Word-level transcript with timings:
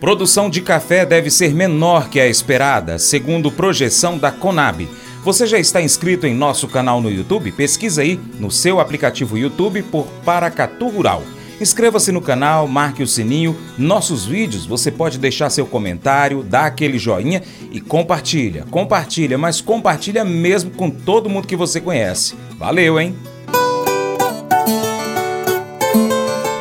Produção 0.00 0.48
de 0.48 0.60
café 0.60 1.04
deve 1.04 1.28
ser 1.28 1.52
menor 1.52 2.08
que 2.08 2.20
a 2.20 2.28
esperada, 2.28 2.98
segundo 3.00 3.50
projeção 3.50 4.16
da 4.16 4.30
Conab. 4.30 4.88
Você 5.24 5.44
já 5.44 5.58
está 5.58 5.82
inscrito 5.82 6.24
em 6.24 6.34
nosso 6.34 6.68
canal 6.68 7.00
no 7.00 7.10
YouTube? 7.10 7.50
Pesquisa 7.50 8.02
aí 8.02 8.18
no 8.38 8.48
seu 8.48 8.78
aplicativo 8.78 9.36
YouTube 9.36 9.82
por 9.82 10.06
Paracatu 10.24 10.88
Rural. 10.88 11.24
Inscreva-se 11.60 12.12
no 12.12 12.22
canal, 12.22 12.68
marque 12.68 13.02
o 13.02 13.08
sininho. 13.08 13.56
Nossos 13.76 14.24
vídeos 14.24 14.64
você 14.64 14.92
pode 14.92 15.18
deixar 15.18 15.50
seu 15.50 15.66
comentário, 15.66 16.44
dar 16.44 16.66
aquele 16.66 16.96
joinha 16.96 17.42
e 17.72 17.80
compartilha. 17.80 18.64
Compartilha, 18.70 19.36
mas 19.36 19.60
compartilha 19.60 20.24
mesmo 20.24 20.70
com 20.70 20.88
todo 20.88 21.28
mundo 21.28 21.48
que 21.48 21.56
você 21.56 21.80
conhece. 21.80 22.36
Valeu, 22.56 23.00
hein? 23.00 23.16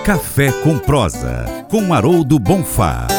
Café 0.04 0.52
com 0.64 0.80
prosa, 0.80 1.46
com 1.70 1.94
Haroldo 1.94 2.40
Bonfá. 2.40 3.17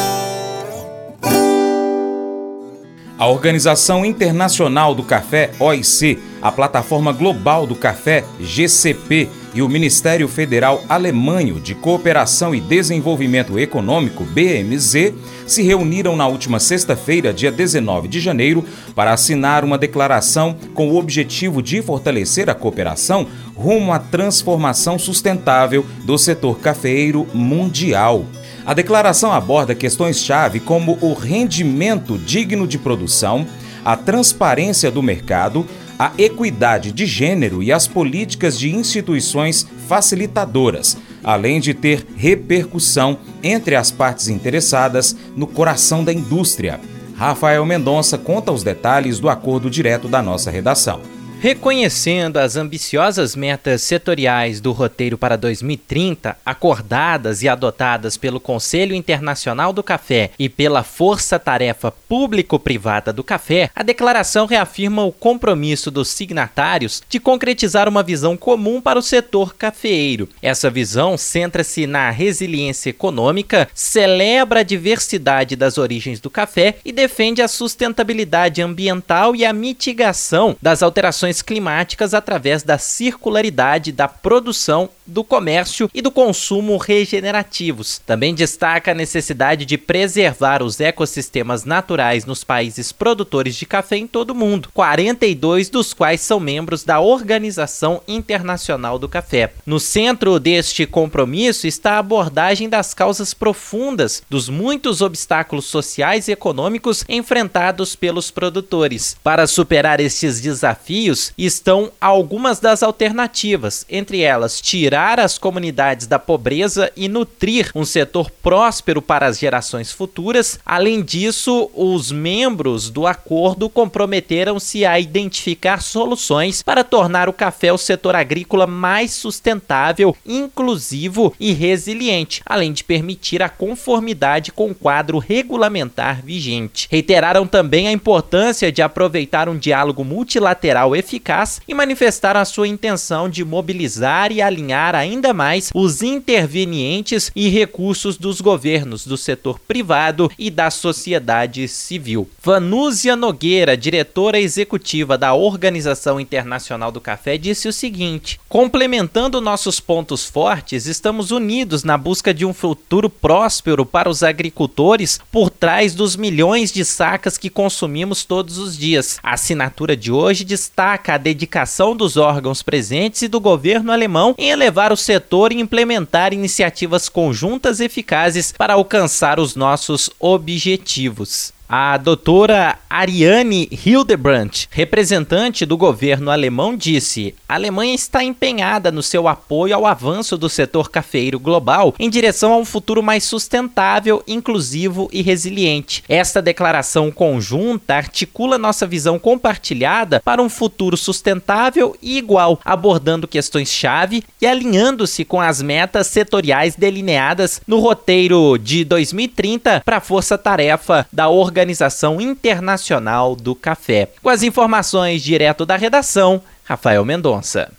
A 3.19 3.27
Organização 3.27 4.05
Internacional 4.05 4.95
do 4.95 5.03
Café, 5.03 5.51
OIC, 5.59 6.17
a 6.41 6.49
Plataforma 6.53 7.11
Global 7.11 7.67
do 7.67 7.75
Café, 7.75 8.23
GCP, 8.39 9.27
e 9.53 9.61
o 9.61 9.67
Ministério 9.67 10.25
Federal 10.29 10.81
Alemanho 10.87 11.59
de 11.59 11.75
Cooperação 11.75 12.55
e 12.55 12.61
Desenvolvimento 12.61 13.59
Econômico, 13.59 14.23
BMZ, 14.23 15.13
se 15.45 15.61
reuniram 15.61 16.15
na 16.15 16.27
última 16.27 16.61
sexta-feira, 16.61 17.33
dia 17.33 17.51
19 17.51 18.07
de 18.07 18.21
janeiro, 18.21 18.63
para 18.95 19.11
assinar 19.11 19.65
uma 19.65 19.77
declaração 19.77 20.55
com 20.73 20.89
o 20.89 20.97
objetivo 20.97 21.61
de 21.61 21.81
fortalecer 21.81 22.49
a 22.49 22.55
cooperação 22.55 23.27
rumo 23.53 23.91
à 23.91 23.99
transformação 23.99 24.97
sustentável 24.97 25.85
do 26.05 26.17
setor 26.17 26.59
cafeeiro 26.59 27.27
mundial. 27.33 28.25
A 28.65 28.73
declaração 28.73 29.31
aborda 29.31 29.73
questões-chave 29.73 30.59
como 30.59 30.97
o 31.01 31.13
rendimento 31.13 32.17
digno 32.17 32.67
de 32.67 32.77
produção, 32.77 33.47
a 33.83 33.95
transparência 33.95 34.91
do 34.91 35.01
mercado, 35.01 35.65
a 35.97 36.11
equidade 36.17 36.91
de 36.91 37.05
gênero 37.05 37.61
e 37.61 37.71
as 37.71 37.87
políticas 37.87 38.57
de 38.57 38.73
instituições 38.73 39.67
facilitadoras, 39.87 40.97
além 41.23 41.59
de 41.59 41.73
ter 41.73 42.05
repercussão 42.15 43.17
entre 43.43 43.75
as 43.75 43.91
partes 43.91 44.29
interessadas 44.29 45.15
no 45.35 45.47
coração 45.47 46.03
da 46.03 46.13
indústria. 46.13 46.79
Rafael 47.17 47.65
Mendonça 47.65 48.17
conta 48.17 48.51
os 48.51 48.63
detalhes 48.63 49.19
do 49.19 49.29
acordo 49.29 49.69
direto 49.69 50.07
da 50.07 50.21
nossa 50.21 50.49
redação. 50.49 51.18
Reconhecendo 51.41 52.35
as 52.35 52.57
ambiciosas 52.57 53.33
metas 53.33 53.81
setoriais 53.81 54.59
do 54.59 54.73
roteiro 54.73 55.17
para 55.17 55.37
2030, 55.37 56.35
acordadas 56.45 57.41
e 57.41 57.47
adotadas 57.47 58.17
pelo 58.17 58.41
Conselho 58.41 58.93
Internacional 58.93 59.71
do 59.71 59.81
Café 59.81 60.31
e 60.37 60.49
pela 60.49 60.83
Força 60.83 61.39
Tarefa 61.39 61.91
Público-Privada 61.91 63.13
do 63.13 63.23
Café, 63.23 63.69
a 63.73 63.81
declaração 63.83 64.45
reafirma 64.45 65.05
o 65.05 65.13
compromisso 65.13 65.89
dos 65.89 66.09
signatários 66.09 67.01
de 67.07 67.21
concretizar 67.21 67.87
uma 67.87 68.03
visão 68.03 68.35
comum 68.35 68.81
para 68.81 68.99
o 68.99 69.01
setor 69.01 69.55
cafeeiro. 69.55 70.27
Essa 70.41 70.69
visão 70.69 71.17
centra-se 71.17 71.87
na 71.87 72.09
resiliência 72.09 72.89
econômica, 72.89 73.69
celebra 73.73 74.59
a 74.59 74.63
diversidade 74.63 75.55
das 75.55 75.77
origens 75.77 76.19
do 76.19 76.29
café 76.29 76.75
e 76.83 76.91
defende 76.91 77.41
a 77.41 77.47
sustentabilidade 77.47 78.61
ambiental 78.61 79.33
e 79.37 79.45
a 79.45 79.53
mitigação 79.53 80.57
das 80.61 80.83
alterações 80.83 81.28
climáticas 81.41 82.13
através 82.13 82.63
da 82.63 82.77
circularidade 82.77 83.91
da 83.91 84.07
produção, 84.07 84.89
do 85.05 85.23
comércio 85.23 85.89
e 85.93 86.01
do 86.01 86.11
consumo 86.11 86.77
regenerativos. 86.77 87.99
Também 88.05 88.33
destaca 88.33 88.91
a 88.91 88.95
necessidade 88.95 89.65
de 89.65 89.77
preservar 89.77 90.61
os 90.61 90.79
ecossistemas 90.79 91.65
naturais 91.65 92.25
nos 92.25 92.43
países 92.43 92.91
produtores 92.91 93.55
de 93.55 93.65
café 93.65 93.97
em 93.97 94.07
todo 94.07 94.31
o 94.31 94.35
mundo, 94.35 94.69
42 94.73 95.69
dos 95.69 95.93
quais 95.93 96.21
são 96.21 96.39
membros 96.39 96.83
da 96.83 96.99
Organização 96.99 98.01
Internacional 98.07 98.99
do 98.99 99.09
Café. 99.09 99.51
No 99.65 99.79
centro 99.79 100.39
deste 100.39 100.85
compromisso 100.85 101.67
está 101.67 101.93
a 101.93 101.99
abordagem 101.99 102.69
das 102.69 102.93
causas 102.93 103.33
profundas 103.33 104.21
dos 104.29 104.49
muitos 104.49 105.01
obstáculos 105.01 105.65
sociais 105.65 106.27
e 106.27 106.31
econômicos 106.31 107.03
enfrentados 107.09 107.95
pelos 107.95 108.31
produtores. 108.31 109.17
Para 109.23 109.47
superar 109.47 109.99
estes 109.99 110.39
desafios, 110.39 111.18
estão 111.37 111.91
algumas 111.99 112.59
das 112.59 112.83
alternativas, 112.83 113.85
entre 113.89 114.21
elas 114.21 114.61
tirar 114.61 115.19
as 115.19 115.37
comunidades 115.37 116.07
da 116.07 116.19
pobreza 116.19 116.91
e 116.95 117.07
nutrir 117.07 117.71
um 117.75 117.85
setor 117.85 118.29
próspero 118.29 119.01
para 119.01 119.27
as 119.27 119.39
gerações 119.39 119.91
futuras. 119.91 120.59
Além 120.65 121.01
disso, 121.01 121.69
os 121.73 122.11
membros 122.11 122.89
do 122.89 123.07
acordo 123.07 123.69
comprometeram-se 123.69 124.85
a 124.85 124.99
identificar 124.99 125.81
soluções 125.81 126.61
para 126.61 126.83
tornar 126.83 127.29
o 127.29 127.33
café 127.33 127.71
o 127.71 127.77
setor 127.77 128.15
agrícola 128.15 128.65
mais 128.67 129.11
sustentável, 129.11 130.15
inclusivo 130.25 131.33
e 131.39 131.51
resiliente, 131.53 132.41
além 132.45 132.73
de 132.73 132.83
permitir 132.83 133.41
a 133.41 133.49
conformidade 133.49 134.51
com 134.51 134.71
o 134.71 134.75
quadro 134.75 135.17
regulamentar 135.17 136.21
vigente. 136.23 136.87
Reiteraram 136.89 137.45
também 137.45 137.87
a 137.87 137.91
importância 137.91 138.71
de 138.71 138.81
aproveitar 138.81 139.49
um 139.49 139.57
diálogo 139.57 140.03
multilateral 140.03 140.95
eficaz 141.09 141.59
e 141.67 141.73
manifestaram 141.73 142.39
a 142.39 142.45
sua 142.45 142.67
intenção 142.67 143.27
de 143.27 143.43
mobilizar 143.43 144.31
e 144.31 144.41
alinhar 144.41 144.93
ainda 144.93 145.33
mais 145.33 145.71
os 145.73 146.03
intervenientes 146.03 147.31
e 147.35 147.49
recursos 147.49 148.17
dos 148.17 148.39
governos, 148.39 149.05
do 149.05 149.17
setor 149.17 149.59
privado 149.59 150.31
e 150.37 150.51
da 150.51 150.69
sociedade 150.69 151.67
civil. 151.67 152.29
Vanúzia 152.41 153.15
Nogueira, 153.15 153.75
diretora 153.75 154.39
executiva 154.39 155.17
da 155.17 155.33
Organização 155.33 156.19
Internacional 156.19 156.91
do 156.91 157.01
Café, 157.01 157.37
disse 157.37 157.67
o 157.67 157.73
seguinte: 157.73 158.39
complementando 158.47 159.41
nossos 159.41 159.79
pontos 159.79 160.25
fortes, 160.25 160.85
estamos 160.85 161.31
unidos 161.31 161.83
na 161.83 161.97
busca 161.97 162.33
de 162.33 162.45
um 162.45 162.53
futuro 162.53 163.09
próspero 163.09 163.85
para 163.85 164.09
os 164.09 164.21
agricultores 164.21 165.19
por 165.31 165.49
trás 165.49 165.95
dos 165.95 166.15
milhões 166.15 166.71
de 166.71 166.85
sacas 166.85 167.37
que 167.37 167.49
consumimos 167.49 168.23
todos 168.23 168.57
os 168.57 168.77
dias. 168.77 169.19
A 169.23 169.33
assinatura 169.33 169.95
de 169.95 170.11
hoje 170.11 170.43
destaca 170.43 170.98
destaca 170.99 171.13
a 171.13 171.17
dedicação 171.17 171.95
dos 171.95 172.17
órgãos 172.17 172.61
presentes 172.61 173.21
e 173.21 173.27
do 173.27 173.39
governo 173.39 173.91
alemão 173.91 174.35
em 174.37 174.49
elevar 174.49 174.91
o 174.91 174.97
setor 174.97 175.51
e 175.51 175.59
implementar 175.59 176.33
iniciativas 176.33 177.07
conjuntas 177.07 177.79
eficazes 177.79 178.51
para 178.51 178.73
alcançar 178.73 179.39
os 179.39 179.55
nossos 179.55 180.09
objetivos. 180.19 181.53
A 181.71 181.97
doutora 181.97 182.79
Ariane 182.89 183.69
Hildebrandt, 183.71 184.67
representante 184.71 185.67
do 185.67 185.77
governo 185.77 186.31
alemão, 186.31 186.75
disse: 186.75 187.35
a 187.47 187.53
Alemanha 187.53 187.93
está 187.93 188.23
empenhada 188.23 188.91
no 188.91 189.03
seu 189.03 189.27
apoio 189.27 189.75
ao 189.75 189.85
avanço 189.85 190.35
do 190.35 190.49
setor 190.49 190.89
cafeiro 190.89 191.39
global 191.39 191.93
em 191.99 192.09
direção 192.09 192.53
a 192.53 192.57
um 192.57 192.65
futuro 192.65 193.03
mais 193.03 193.23
sustentável, 193.23 194.23
inclusivo 194.27 195.07
e 195.13 195.21
resiliente. 195.21 196.03
Esta 196.09 196.41
declaração 196.41 197.11
conjunta 197.11 197.93
articula 197.93 198.57
nossa 198.57 198.87
visão 198.87 199.19
compartilhada 199.19 200.19
para 200.25 200.41
um 200.41 200.49
futuro 200.49 200.97
sustentável 200.97 201.95
e 202.01 202.17
igual, 202.17 202.59
abordando 202.65 203.27
questões-chave 203.27 204.23
e 204.41 204.47
alinhando-se 204.47 205.23
com 205.23 205.39
as 205.39 205.61
metas 205.61 206.07
setoriais 206.07 206.75
delineadas 206.75 207.61
no 207.67 207.77
roteiro 207.77 208.57
de 208.57 208.83
2030 208.83 209.83
para 209.85 209.97
a 209.97 210.01
força-tarefa 210.01 211.05
da 211.13 211.29
organização 211.29 211.58
Organização 211.59 212.21
Internacional 212.21 213.35
do 213.35 213.53
Café. 213.53 214.07
Com 214.23 214.29
as 214.29 214.43
informações 214.43 215.21
direto 215.21 215.65
da 215.65 215.75
redação, 215.75 216.41
Rafael 216.63 217.03
Mendonça. 217.03 217.69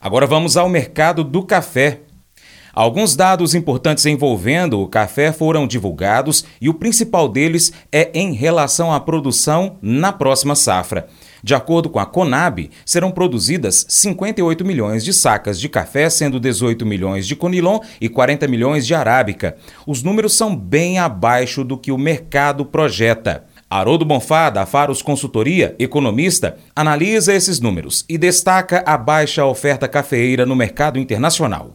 Agora 0.00 0.28
vamos 0.28 0.56
ao 0.56 0.68
mercado 0.68 1.24
do 1.24 1.42
café. 1.42 1.98
Alguns 2.72 3.16
dados 3.16 3.52
importantes 3.52 4.06
envolvendo 4.06 4.80
o 4.80 4.86
café 4.86 5.32
foram 5.32 5.66
divulgados 5.66 6.44
e 6.60 6.68
o 6.68 6.74
principal 6.74 7.28
deles 7.28 7.72
é 7.90 8.10
em 8.14 8.32
relação 8.32 8.92
à 8.92 9.00
produção 9.00 9.76
na 9.82 10.12
próxima 10.12 10.54
safra. 10.54 11.08
De 11.42 11.54
acordo 11.54 11.88
com 11.88 11.98
a 11.98 12.06
Conab, 12.06 12.70
serão 12.84 13.10
produzidas 13.10 13.86
58 13.88 14.64
milhões 14.64 15.04
de 15.04 15.12
sacas 15.12 15.60
de 15.60 15.68
café, 15.68 16.10
sendo 16.10 16.40
18 16.40 16.84
milhões 16.84 17.26
de 17.26 17.36
conilon 17.36 17.80
e 18.00 18.08
40 18.08 18.46
milhões 18.48 18.86
de 18.86 18.94
arábica. 18.94 19.56
Os 19.86 20.02
números 20.02 20.36
são 20.36 20.54
bem 20.54 20.98
abaixo 20.98 21.64
do 21.64 21.78
que 21.78 21.92
o 21.92 21.98
mercado 21.98 22.64
projeta. 22.64 23.44
Haroldo 23.70 24.04
Bonfá, 24.04 24.50
da 24.50 24.66
Faros 24.66 25.00
Consultoria, 25.00 25.76
economista, 25.78 26.56
analisa 26.74 27.32
esses 27.32 27.60
números 27.60 28.04
e 28.08 28.18
destaca 28.18 28.82
a 28.84 28.98
baixa 28.98 29.44
oferta 29.44 29.86
cafeeira 29.86 30.44
no 30.44 30.56
mercado 30.56 30.98
internacional. 30.98 31.72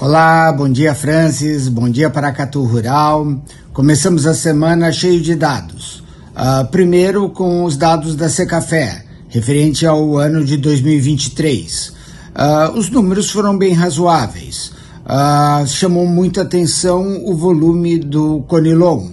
Olá, 0.00 0.52
bom 0.52 0.68
dia 0.68 0.94
Francis, 0.94 1.68
bom 1.68 1.88
dia 1.88 2.10
Paracatu 2.10 2.64
Rural. 2.64 3.40
Começamos 3.72 4.26
a 4.26 4.34
semana 4.34 4.92
cheio 4.92 5.20
de 5.20 5.36
dados. 5.36 6.02
Uh, 6.34 6.66
primeiro 6.70 7.30
com 7.30 7.64
os 7.64 7.76
dados 7.76 8.16
da 8.16 8.28
Secafé, 8.28 9.05
referente 9.28 9.86
ao 9.86 10.18
ano 10.18 10.44
de 10.44 10.56
2023. 10.56 11.88
Uh, 11.88 11.92
ah, 12.34 12.72
os 12.74 12.90
números 12.90 13.30
foram 13.30 13.56
bem 13.56 13.72
razoáveis. 13.72 14.72
Uh, 15.06 15.66
chamou 15.68 16.06
muita 16.06 16.42
atenção 16.42 17.24
o 17.24 17.36
volume 17.36 17.98
do 17.98 18.40
Conilon, 18.48 19.10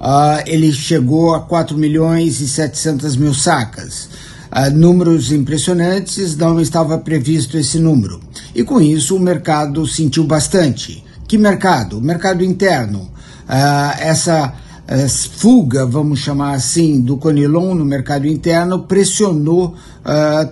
uh, 0.00 0.42
ele 0.44 0.72
chegou 0.72 1.34
a 1.34 1.40
4 1.40 1.78
milhões 1.78 2.40
e 2.40 2.48
700 2.48 3.16
mil 3.16 3.32
sacas. 3.32 4.08
Uh, 4.50 4.70
números 4.74 5.30
impressionantes, 5.30 6.36
não 6.36 6.60
estava 6.60 6.98
previsto 6.98 7.56
esse 7.56 7.78
número. 7.78 8.20
E 8.54 8.64
com 8.64 8.80
isso 8.80 9.14
o 9.14 9.20
mercado 9.20 9.86
sentiu 9.86 10.24
bastante. 10.24 11.04
Que 11.28 11.38
mercado? 11.38 11.98
O 11.98 12.02
mercado 12.02 12.42
interno. 12.44 13.10
Uh, 13.48 14.00
essa 14.00 14.52
uh, 14.88 15.08
fuga, 15.08 15.84
vamos 15.86 16.20
chamar 16.20 16.54
assim, 16.54 17.00
do 17.00 17.16
Conilon 17.16 17.74
no 17.74 17.84
mercado 17.84 18.26
interno 18.26 18.84
pressionou 18.84 19.74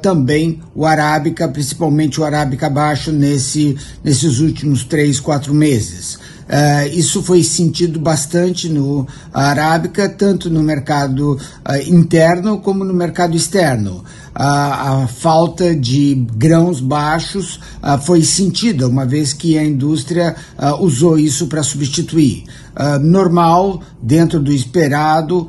também 0.02 0.60
o 0.74 0.84
Arábica, 0.84 1.46
principalmente 1.46 2.20
o 2.20 2.24
Arábica 2.24 2.68
baixo, 2.68 3.12
nesse, 3.12 3.76
nesses 4.02 4.40
últimos 4.40 4.82
três, 4.82 5.20
quatro 5.20 5.54
meses. 5.54 6.18
Uh, 6.44 6.88
isso 6.92 7.22
foi 7.22 7.42
sentido 7.42 7.98
bastante 7.98 8.68
no 8.68 9.06
Arábica, 9.32 10.08
tanto 10.08 10.50
no 10.50 10.62
mercado 10.62 11.32
uh, 11.32 11.38
interno 11.90 12.58
como 12.58 12.84
no 12.84 12.92
mercado 12.92 13.34
externo. 13.34 14.04
Uh, 14.34 14.34
a 14.36 15.08
falta 15.08 15.74
de 15.74 16.26
grãos 16.36 16.80
baixos 16.80 17.60
foi 18.04 18.22
sentida, 18.22 18.88
uma 18.88 19.06
vez 19.06 19.32
que 19.32 19.56
a 19.56 19.64
indústria 19.64 20.34
usou 20.80 21.18
isso 21.18 21.46
para 21.46 21.62
substituir. 21.62 22.44
normal, 23.00 23.80
dentro 24.02 24.40
do 24.40 24.52
esperado, 24.52 25.46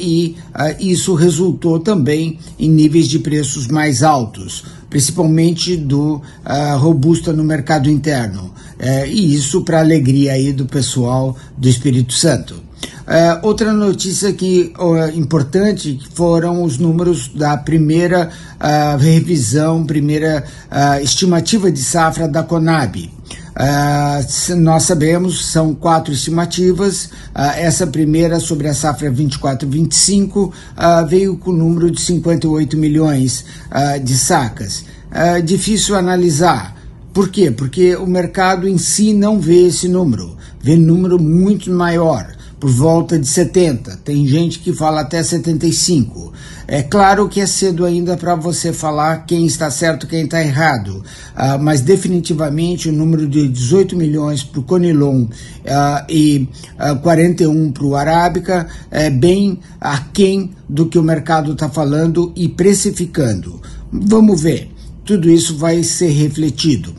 e 0.00 0.34
isso 0.80 1.14
resultou 1.14 1.78
também 1.78 2.38
em 2.58 2.70
níveis 2.70 3.08
de 3.08 3.18
preços 3.18 3.68
mais 3.68 4.02
altos 4.02 4.64
principalmente 4.96 5.76
do 5.76 6.14
uh, 6.14 6.78
robusta 6.78 7.30
no 7.30 7.44
mercado 7.44 7.90
interno. 7.90 8.44
Uh, 8.80 9.06
e 9.06 9.34
isso 9.34 9.60
para 9.60 9.80
alegria 9.80 10.32
aí 10.32 10.54
do 10.54 10.64
pessoal 10.64 11.36
do 11.54 11.68
Espírito 11.68 12.14
Santo. 12.14 12.54
Uh, 12.54 13.46
outra 13.46 13.74
notícia 13.74 14.32
que 14.32 14.72
uh, 14.78 15.14
importante 15.14 16.00
foram 16.14 16.62
os 16.62 16.78
números 16.78 17.28
da 17.28 17.58
primeira 17.58 18.30
uh, 18.58 18.96
revisão, 18.96 19.84
primeira 19.84 20.44
estimativa 21.02 21.70
de 21.70 21.80
safra 21.80 22.26
da 22.26 22.42
Conab. 22.42 23.15
Uh, 23.56 24.56
nós 24.56 24.82
sabemos, 24.82 25.46
são 25.46 25.74
quatro 25.74 26.12
estimativas. 26.12 27.06
Uh, 27.06 27.56
essa 27.56 27.86
primeira, 27.86 28.38
sobre 28.38 28.68
a 28.68 28.74
safra 28.74 29.10
24-25, 29.10 30.36
uh, 30.36 30.52
veio 31.08 31.38
com 31.38 31.50
o 31.50 31.56
número 31.56 31.90
de 31.90 32.00
58 32.00 32.76
milhões 32.76 33.44
de 34.04 34.16
sacas. 34.16 34.84
difícil 35.44 35.94
analisar. 35.96 36.76
Por 37.14 37.30
quê? 37.30 37.50
Porque 37.50 37.96
o 37.96 38.06
mercado 38.06 38.68
em 38.68 38.76
si 38.76 39.14
não 39.14 39.40
vê 39.40 39.66
esse 39.68 39.88
número, 39.88 40.36
vê 40.60 40.76
número 40.76 41.18
muito 41.18 41.70
maior 41.70 42.35
por 42.66 42.72
volta 42.72 43.16
de 43.16 43.28
70. 43.28 44.00
Tem 44.04 44.26
gente 44.26 44.58
que 44.58 44.72
fala 44.72 45.02
até 45.02 45.22
75. 45.22 46.32
É 46.66 46.82
claro 46.82 47.28
que 47.28 47.40
é 47.40 47.46
cedo 47.46 47.84
ainda 47.84 48.16
para 48.16 48.34
você 48.34 48.72
falar 48.72 49.24
quem 49.24 49.46
está 49.46 49.70
certo 49.70 50.08
quem 50.08 50.24
está 50.24 50.42
errado, 50.42 50.96
uh, 50.96 51.62
mas 51.62 51.80
definitivamente 51.80 52.88
o 52.88 52.92
número 52.92 53.28
de 53.28 53.46
18 53.46 53.94
milhões 53.94 54.42
para 54.42 54.58
o 54.58 54.64
Conilon 54.64 55.26
uh, 55.26 55.30
e 56.08 56.48
uh, 56.74 56.98
41 57.02 57.70
para 57.70 57.84
o 57.84 57.94
Arábica 57.94 58.66
é 58.90 59.10
bem 59.10 59.60
aquém 59.80 60.50
do 60.68 60.86
que 60.86 60.98
o 60.98 61.04
mercado 61.04 61.52
está 61.52 61.68
falando 61.68 62.32
e 62.34 62.48
precificando. 62.48 63.62
Vamos 63.92 64.42
ver, 64.42 64.72
tudo 65.04 65.30
isso 65.30 65.56
vai 65.56 65.84
ser 65.84 66.08
refletido. 66.08 66.92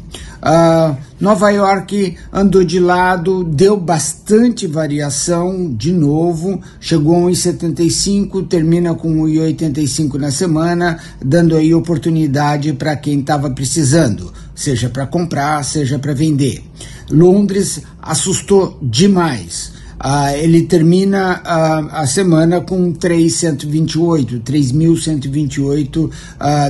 Uh, 0.47 0.95
Nova 1.19 1.49
York 1.49 2.15
andou 2.31 2.63
de 2.63 2.79
lado, 2.79 3.43
deu 3.43 3.75
bastante 3.75 4.65
variação 4.65 5.73
de 5.75 5.91
novo, 5.91 6.61
chegou 6.79 7.27
a 7.27 7.29
1,75, 7.29 8.47
termina 8.47 8.95
com 8.95 9.13
1,85 9.25 10.13
na 10.13 10.31
semana, 10.31 10.99
dando 11.21 11.53
aí 11.53 11.73
oportunidade 11.73 12.71
para 12.71 12.95
quem 12.95 13.19
estava 13.19 13.49
precisando, 13.49 14.31
seja 14.55 14.89
para 14.89 15.05
comprar, 15.05 15.61
seja 15.65 15.99
para 15.99 16.13
vender. 16.13 16.63
Londres 17.11 17.81
assustou 18.01 18.79
demais. 18.81 19.76
Uh, 20.03 20.35
ele 20.37 20.61
termina 20.63 21.41
uh, 21.41 21.89
a 21.91 22.05
semana 22.05 22.61
com 22.61 22.93
3.128, 22.93 24.41
3.128 24.41 25.97
uh, 26.05 26.11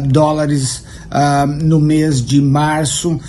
dólares 0.08 0.86
no 1.64 1.80
mês 1.80 2.22
de 2.22 2.42
março 2.42 3.14
uh, 3.14 3.22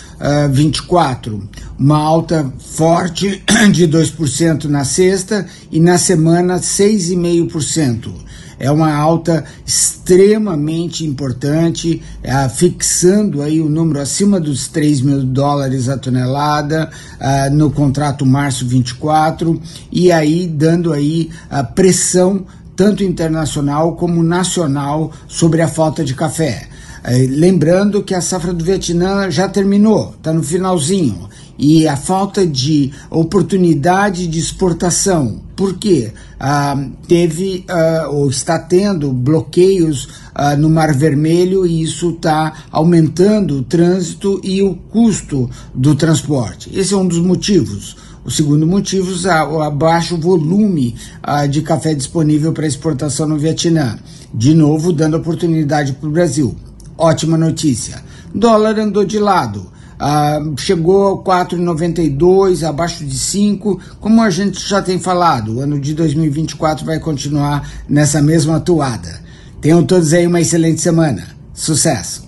24. 0.51 1.49
Uma 1.79 1.97
alta 1.97 2.53
forte 2.59 3.43
de 3.73 3.87
2% 3.87 4.65
na 4.65 4.85
sexta 4.85 5.47
e 5.71 5.79
na 5.79 5.97
semana 5.97 6.59
6,5% 6.59 8.28
é 8.59 8.71
uma 8.71 8.95
alta 8.95 9.45
extremamente 9.65 11.05
importante, 11.05 12.03
é, 12.23 12.49
fixando 12.49 13.43
aí 13.43 13.61
o 13.61 13.69
número 13.69 14.01
acima 14.01 14.41
dos 14.41 14.69
3 14.69 15.01
mil 15.01 15.23
dólares 15.23 15.89
a 15.89 15.97
tonelada 15.97 16.91
uh, 17.21 17.55
no 17.55 17.71
contrato 17.71 18.25
março 18.25 18.67
24 18.67 19.61
e 19.93 20.11
aí 20.11 20.47
dando 20.47 20.93
aí 20.93 21.31
a 21.51 21.63
pressão 21.63 22.47
tanto 22.75 23.03
internacional 23.03 23.97
como 23.97 24.23
nacional 24.23 25.13
sobre 25.27 25.61
a 25.63 25.69
falta 25.69 26.05
de 26.05 26.15
café. 26.15 26.69
Lembrando 27.31 28.03
que 28.03 28.15
a 28.15 28.21
safra 28.21 28.53
do 28.53 28.65
Vietnã 28.65 29.31
já 29.31 29.49
terminou, 29.49 30.15
está 30.17 30.33
no 30.33 30.43
finalzinho 30.43 31.29
e 31.59 31.89
a 31.89 31.97
falta 31.97 32.47
de 32.47 32.93
oportunidade 33.11 34.29
de 34.29 34.39
exportação. 34.39 35.41
Por 35.57 35.77
quê? 35.77 36.13
Ah, 36.39 36.81
teve 37.09 37.65
ah, 37.69 38.09
ou 38.13 38.31
está 38.31 38.59
tendo 38.61 39.13
bloqueios 39.13 40.09
ah, 40.33 40.57
no 40.57 40.71
Mar 40.71 40.95
Vermelho 40.95 41.67
e 41.67 41.83
isso 41.83 42.11
está 42.11 42.53
aumentando 42.71 43.57
o 43.59 43.63
trânsito 43.65 44.41
e 44.45 44.63
o 44.63 44.77
custo 44.77 45.51
do 45.75 45.97
transporte. 45.97 46.71
Esse 46.73 46.95
é 46.95 46.97
um 46.97 47.09
dos 47.09 47.19
motivos. 47.19 47.97
O 48.25 48.31
segundo 48.31 48.67
motivo 48.67 49.11
é 49.29 49.43
o 49.43 49.71
baixo 49.73 50.17
volume 50.17 50.95
ah, 51.21 51.47
de 51.47 51.63
café 51.63 51.93
disponível 51.93 52.53
para 52.53 52.67
exportação 52.67 53.27
no 53.27 53.39
Vietnã. 53.39 53.99
De 54.33 54.55
novo, 54.55 54.93
dando 54.93 55.17
oportunidade 55.17 55.95
para 55.95 56.09
o 56.09 56.13
Brasil. 56.13 56.55
Ótima 56.97 57.37
notícia. 57.37 58.01
Dólar 58.33 58.79
andou 58.79 59.05
de 59.05 59.19
lado 59.19 59.78
ah, 59.99 60.41
chegou 60.59 61.15
a 61.15 61.47
4,92, 61.47 62.67
abaixo 62.67 63.05
de 63.05 63.19
5. 63.19 63.81
Como 64.01 64.23
a 64.23 64.31
gente 64.31 64.61
já 64.67 64.81
tem 64.81 64.99
falado, 64.99 65.57
o 65.57 65.61
ano 65.61 65.81
de 65.81 65.95
2024 65.95 66.87
vai 66.87 67.01
continuar 67.01 67.69
nessa 67.89 68.23
mesma 68.23 68.61
toada. 68.61 69.21
Tenham 69.61 69.85
todos 69.85 70.13
aí 70.13 70.27
uma 70.27 70.41
excelente 70.41 70.81
semana. 70.81 71.27
Sucesso! 71.53 72.28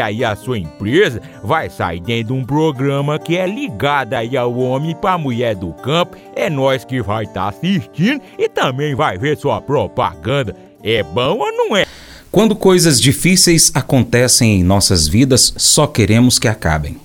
aí 0.00 0.24
a 0.24 0.34
sua 0.36 0.58
empresa 0.58 1.20
vai 1.42 1.68
sair 1.70 2.00
dentro 2.00 2.34
de 2.34 2.40
um 2.40 2.44
programa 2.44 3.18
que 3.18 3.36
é 3.36 3.46
ligado 3.46 4.14
aí 4.14 4.36
ao 4.36 4.56
homem 4.56 4.94
para 4.94 5.18
mulher 5.18 5.54
do 5.54 5.72
campo. 5.72 6.16
É 6.34 6.48
nós 6.48 6.84
que 6.84 7.02
vai 7.02 7.24
estar 7.24 7.42
tá 7.42 7.48
assistindo 7.48 8.20
e 8.38 8.48
também 8.48 8.94
vai 8.94 9.18
ver 9.18 9.36
sua 9.36 9.60
propaganda. 9.60 10.56
É 10.82 11.02
bom 11.02 11.38
ou 11.38 11.52
não 11.52 11.76
é? 11.76 11.86
Quando 12.30 12.56
coisas 12.56 13.00
difíceis 13.00 13.70
acontecem 13.74 14.60
em 14.60 14.64
nossas 14.64 15.06
vidas, 15.06 15.54
só 15.56 15.86
queremos 15.86 16.38
que 16.38 16.48
acabem. 16.48 16.96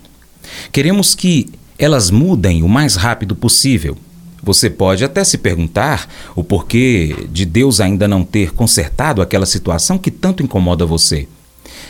Queremos 0.72 1.14
que 1.14 1.50
elas 1.78 2.10
mudem 2.10 2.64
o 2.64 2.68
mais 2.68 2.96
rápido 2.96 3.36
possível. 3.36 3.98
Você 4.42 4.70
pode 4.70 5.04
até 5.04 5.24
se 5.24 5.38
perguntar 5.38 6.10
o 6.36 6.44
porquê 6.44 7.28
de 7.32 7.46
Deus 7.46 7.80
ainda 7.80 8.08
não 8.08 8.24
ter 8.24 8.54
consertado 8.54 9.22
aquela 9.22 9.46
situação 9.46 9.98
que 9.98 10.10
tanto 10.10 10.42
incomoda 10.42 10.86
você. 10.86 11.28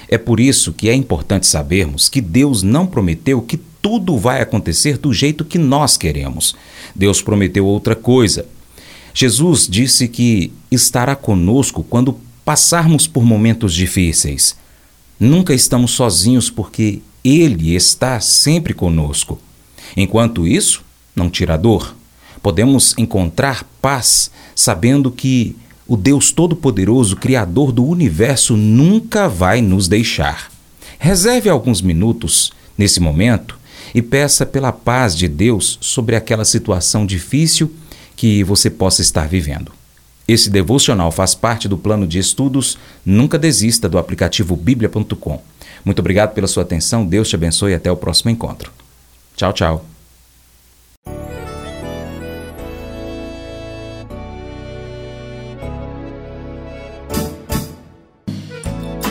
É 0.10 0.18
por 0.18 0.39
isso 0.39 0.74
que 0.74 0.89
é 0.89 0.96
importante 0.96 1.46
sabermos 1.46 2.10
que 2.10 2.20
Deus 2.20 2.63
não 2.63 2.88
prometeu 2.88 3.44
que 3.44 3.58
tudo 3.80 4.18
vai 4.18 4.42
acontecer 4.42 4.98
do 4.98 5.13
jeito 5.13 5.46
que 5.46 5.60
nós 5.60 5.98
queremos. 5.98 6.56
Deus 6.96 7.22
prometeu 7.22 7.66
outra 7.66 7.96
coisa. 7.96 8.46
Jesus 9.13 9.68
disse 9.70 10.08
que 10.08 10.51
estará 10.72 11.16
conosco 11.16 11.84
quando 11.84 12.20
passarmos 12.44 13.06
por 13.06 13.24
momentos 13.24 13.74
difíceis. 13.74 14.58
Nunca 15.20 15.54
estamos 15.54 15.92
sozinhos 15.92 16.50
porque 16.50 17.01
Ele 17.24 17.75
está 17.75 18.20
sempre 18.20 18.74
conosco. 18.74 19.39
Enquanto 19.96 20.48
isso, 20.48 20.84
não 21.16 21.30
tira 21.30 21.58
dor. 21.58 21.96
Podemos 22.42 22.96
encontrar 22.98 23.63
paz 23.82 24.32
sabendo 24.56 25.12
que 25.12 25.56
o 25.89 25.98
Deus 25.98 26.31
Todo-Poderoso, 26.31 27.15
Criador 27.15 27.72
do 27.72 27.84
universo, 27.84 28.55
nunca 28.55 29.27
vai 29.27 29.60
nos 29.60 29.88
deixar. 29.88 30.51
Reserve 31.00 31.50
alguns 31.50 31.81
minutos 31.81 32.53
nesse 32.77 33.00
momento 33.00 33.58
e 33.93 34.01
peça 34.01 34.46
pela 34.46 34.72
paz 34.72 35.17
de 35.17 35.27
Deus 35.27 35.79
sobre 35.81 36.15
aquela 36.15 36.46
situação 36.46 37.08
difícil 37.08 37.74
que 38.15 38.43
você 38.43 38.69
possa 38.69 39.01
estar 39.01 39.27
vivendo. 39.27 39.72
Esse 40.27 40.51
devocional 40.51 41.12
faz 41.12 41.34
parte 41.34 41.67
do 41.67 41.75
plano 41.75 42.05
de 42.05 42.19
estudos. 42.19 42.77
Nunca 43.03 43.39
desista 43.39 43.89
do 43.89 43.98
aplicativo 43.98 44.55
bíblia.com. 44.55 45.41
Muito 45.84 46.00
obrigado 46.00 46.36
pela 46.36 46.46
sua 46.46 46.62
atenção. 46.62 47.03
Deus 47.03 47.29
te 47.29 47.36
abençoe 47.36 47.72
e 47.72 47.75
até 47.75 47.91
o 47.91 47.98
próximo 47.98 48.29
encontro. 48.29 48.72
Tchau, 49.36 49.51
tchau. 49.53 49.99